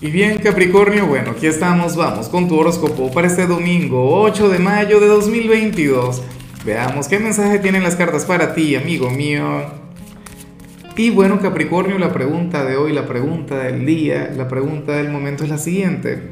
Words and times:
Y 0.00 0.12
bien 0.12 0.38
Capricornio, 0.38 1.08
bueno, 1.08 1.32
aquí 1.32 1.48
estamos, 1.48 1.96
vamos 1.96 2.28
con 2.28 2.46
tu 2.46 2.56
horóscopo 2.56 3.10
para 3.10 3.26
este 3.26 3.48
domingo 3.48 4.20
8 4.20 4.48
de 4.48 4.60
mayo 4.60 5.00
de 5.00 5.08
2022. 5.08 6.22
Veamos 6.64 7.08
qué 7.08 7.18
mensaje 7.18 7.58
tienen 7.58 7.82
las 7.82 7.96
cartas 7.96 8.24
para 8.24 8.54
ti, 8.54 8.76
amigo 8.76 9.10
mío. 9.10 9.42
Y 10.96 11.10
bueno 11.10 11.40
Capricornio, 11.40 11.98
la 11.98 12.12
pregunta 12.12 12.64
de 12.64 12.76
hoy, 12.76 12.92
la 12.92 13.08
pregunta 13.08 13.58
del 13.58 13.84
día, 13.86 14.32
la 14.36 14.46
pregunta 14.46 14.92
del 14.92 15.10
momento 15.10 15.42
es 15.42 15.50
la 15.50 15.58
siguiente. 15.58 16.30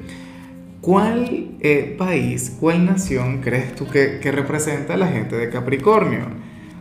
¿Cuál 0.80 1.56
eh, 1.58 1.96
país, 1.98 2.56
cuál 2.60 2.86
nación 2.86 3.40
crees 3.40 3.74
tú 3.74 3.88
que, 3.88 4.20
representa 4.30 4.94
a 4.94 4.96
la 4.96 5.08
gente 5.08 5.34
de 5.34 5.50
Capricornio? 5.50 6.26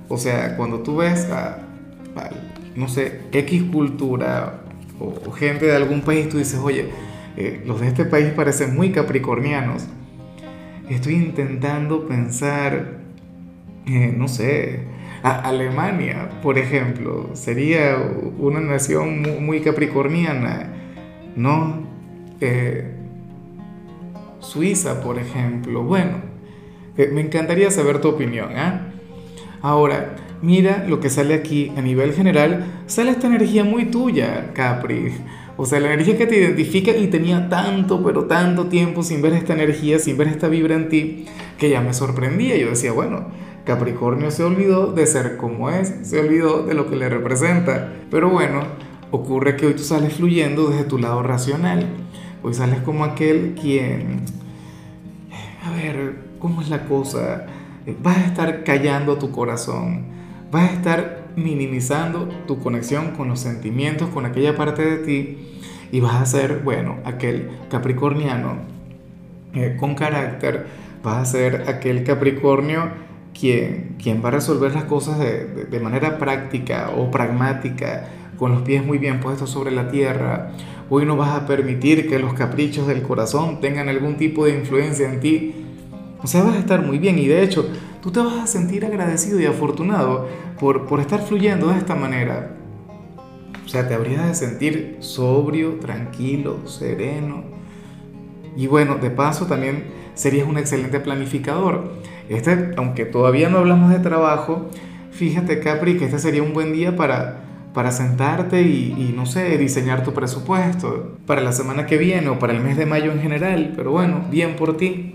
O 0.08 0.20
sea, 0.20 0.56
cuando 0.56 0.82
tú 0.82 0.98
ves 0.98 1.26
a, 1.32 1.64
a 2.16 2.30
no 2.76 2.88
sé, 2.88 3.22
X 3.32 3.64
cultura 3.72 4.65
o, 5.00 5.32
gente 5.32 5.66
de 5.66 5.76
algún 5.76 6.02
país, 6.02 6.30
tú 6.30 6.38
dices, 6.38 6.60
oye, 6.64 6.90
eh, 7.38 7.62
los 7.66 7.82
de 7.82 7.88
este 7.88 8.06
país 8.06 8.30
parecen 8.36 8.76
muy 8.76 8.92
capricornianos. 8.92 9.88
Estoy 10.90 11.16
intentando 11.16 12.08
pensar, 12.08 13.00
eh, 13.88 14.14
no 14.16 14.28
sé, 14.28 14.84
Alemania, 15.24 16.30
por 16.44 16.60
ejemplo, 16.60 17.32
sería 17.34 17.98
una 18.38 18.60
nación 18.60 19.24
muy, 19.44 19.62
capricorniana, 19.62 20.70
¿no? 21.36 21.84
Eh, 22.42 22.92
Suiza, 24.40 25.02
por 25.02 25.18
ejemplo. 25.18 25.82
Bueno, 25.82 26.18
me 26.96 27.22
encantaría 27.22 27.72
saber 27.72 28.00
tu 28.00 28.10
opinión. 28.10 28.52
¿eh? 28.52 28.80
Ahora, 29.64 30.16
mira 30.42 30.86
lo 30.88 31.00
que 31.00 31.10
sale 31.10 31.34
aquí 31.34 31.72
a 31.78 31.82
nivel 31.82 32.14
general, 32.14 32.84
sale 32.88 33.12
esta 33.12 33.28
energía 33.28 33.64
muy 33.64 33.86
tuya, 33.86 34.52
Capri. 34.54 35.14
O 35.58 35.66
sea, 35.66 35.80
la 35.80 35.94
energía 35.94 36.18
que 36.18 36.28
te 36.28 36.38
identifica 36.38 36.92
y 36.92 37.08
tenía 37.08 37.48
tanto, 37.48 38.04
pero 38.04 38.26
tanto 38.26 38.66
tiempo 38.66 39.04
sin 39.04 39.22
ver 39.22 39.34
esta 39.34 39.54
energía, 39.54 40.00
sin 40.00 40.18
ver 40.18 40.28
esta 40.28 40.50
vibra 40.50 40.76
en 40.76 40.90
ti, 40.90 41.26
que 41.58 41.70
ya 41.70 41.80
me 41.80 41.94
sorprendía. 41.94 42.58
Yo 42.58 42.70
decía, 42.70 42.92
bueno, 42.92 43.28
Capricornio 43.64 44.32
se 44.32 44.44
olvidó 44.44 44.92
de 44.92 45.06
ser 45.06 45.38
como 45.38 45.70
es, 45.70 45.94
se 46.04 46.20
olvidó 46.20 46.64
de 46.64 46.74
lo 46.74 46.90
que 46.90 46.98
le 46.98 47.08
representa. 47.08 47.94
Pero 48.12 48.30
bueno, 48.30 48.64
ocurre 49.12 49.56
que 49.56 49.68
hoy 49.68 49.74
tú 49.76 49.84
sales 49.84 50.14
fluyendo 50.14 50.70
desde 50.70 50.84
tu 50.84 50.98
lado 50.98 51.24
racional. 51.24 51.88
Hoy 52.44 52.54
sales 52.54 52.82
como 52.82 53.06
aquel 53.06 53.56
quien... 53.60 54.24
A 55.64 55.72
ver, 55.72 56.16
¿cómo 56.38 56.62
es 56.62 56.70
la 56.70 56.86
cosa? 56.86 57.46
Vas 58.04 58.18
a 58.18 58.26
estar 58.26 58.64
callando 58.64 59.18
tu 59.18 59.32
corazón 59.32 60.15
vas 60.52 60.70
a 60.70 60.74
estar 60.74 61.26
minimizando 61.36 62.30
tu 62.48 62.60
conexión 62.60 63.12
con 63.12 63.28
los 63.28 63.40
sentimientos, 63.40 64.10
con 64.10 64.26
aquella 64.26 64.56
parte 64.56 64.84
de 64.84 64.98
ti 64.98 65.38
y 65.92 66.00
vas 66.00 66.16
a 66.16 66.26
ser, 66.26 66.62
bueno, 66.64 66.98
aquel 67.06 67.50
capricorniano 67.70 68.58
eh, 69.54 69.78
con 69.80 69.96
carácter, 69.96 70.66
vas 71.04 71.18
a 71.18 71.26
ser 71.26 71.64
aquel 71.68 72.04
capricornio 72.04 72.90
quien, 73.38 73.96
quien 74.02 74.24
va 74.24 74.30
a 74.30 74.32
resolver 74.32 74.74
las 74.74 74.86
cosas 74.86 75.20
de, 75.20 75.66
de 75.66 75.80
manera 75.80 76.18
práctica 76.18 76.92
o 76.96 77.12
pragmática, 77.12 78.10
con 78.38 78.52
los 78.52 78.64
pies 78.64 78.86
muy 78.86 78.98
bien 78.98 79.20
puestos 79.20 79.50
sobre 79.50 79.72
la 79.72 79.90
tierra. 79.90 80.52
Hoy 80.90 81.06
no 81.06 81.16
vas 81.16 81.30
a 81.30 81.48
permitir 81.48 82.10
que 82.10 82.20
los 82.20 82.34
caprichos 82.34 82.88
del 82.88 83.02
corazón 83.02 83.62
tengan 83.62 83.90
algún 83.90 84.18
tipo 84.18 84.46
de 84.46 84.58
influencia 84.58 85.12
en 85.12 85.20
ti. 85.20 85.65
O 86.24 86.28
sea, 86.28 86.44
vas 86.44 86.56
a 86.56 86.60
estar 86.60 86.82
muy 86.82 86.98
bien 86.98 87.20
y 87.20 87.28
de 87.28 87.44
hecho 87.44 87.68
tú 88.02 88.12
te 88.12 88.20
vas 88.20 88.44
a 88.44 88.48
sentir 88.48 88.86
agradecido 88.86 89.40
y 89.40 89.46
afortunado 89.46 90.28
por, 90.60 90.88
por 90.88 91.00
estar 91.00 91.22
fluyendo 91.22 91.68
de 91.68 91.78
esta 91.78 91.96
manera. 91.96 92.56
O 93.66 93.68
sea, 93.68 93.88
te 93.88 93.96
habrías 93.96 94.28
de 94.28 94.36
sentir 94.36 94.98
sobrio, 95.00 95.80
tranquilo, 95.80 96.68
sereno. 96.68 97.44
Y 98.56 98.68
bueno, 98.68 98.96
de 98.96 99.10
paso 99.10 99.48
también 99.48 99.86
serías 100.14 100.48
un 100.48 100.58
excelente 100.58 101.00
planificador. 101.00 101.92
Este, 102.30 102.72
aunque 102.78 103.06
todavía 103.06 103.50
no 103.50 103.58
hablamos 103.58 103.90
de 103.92 104.00
trabajo, 104.00 104.70
fíjate 105.12 105.60
Capri 105.60 105.98
que 105.98 106.06
este 106.06 106.20
sería 106.20 106.44
un 106.44 106.54
buen 106.54 106.74
día 106.74 106.96
para, 106.96 107.44
para 107.74 107.92
sentarte 107.92 108.62
y, 108.62 108.96
y, 108.98 109.14
no 109.16 109.26
sé, 109.26 109.58
diseñar 109.58 110.04
tu 110.04 110.14
presupuesto 110.14 111.18
para 111.26 111.42
la 111.42 111.52
semana 111.52 111.86
que 111.86 111.98
viene 111.98 112.30
o 112.30 112.40
para 112.40 112.54
el 112.54 112.62
mes 112.62 112.78
de 112.78 112.86
mayo 112.86 113.12
en 113.12 113.20
general. 113.20 113.74
Pero 113.76 113.92
bueno, 113.92 114.26
bien 114.30 114.56
por 114.56 114.78
ti. 114.78 115.15